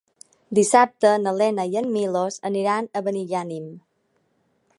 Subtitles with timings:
[0.59, 3.71] Dissabte na Lena i en Milos aniran a Benigànim.